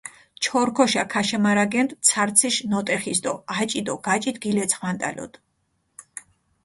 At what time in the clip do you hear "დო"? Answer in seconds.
3.25-3.33, 3.87-3.93